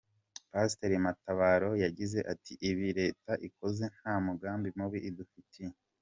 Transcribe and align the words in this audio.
Pasiteri 0.51 0.95
Matabaro 1.05 1.71
yagize 1.83 2.19
ati” 2.33 2.53
Ibi 2.69 2.87
Leta 2.99 3.31
ikoze 3.47 3.83
nta 3.97 4.15
mugambi 4.25 4.67
mubi 4.77 4.99
idufitiye. 5.09 5.71